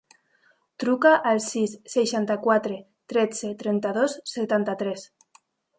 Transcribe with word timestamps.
Truca 0.83 1.11
al 1.33 1.41
sis, 1.49 1.75
seixanta-quatre, 1.97 2.81
tretze, 3.15 3.55
trenta-dos, 3.65 4.21
setanta-tres. 4.37 5.11